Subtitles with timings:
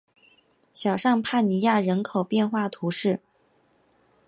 [0.73, 3.19] 小尚帕尼亚人口变化图示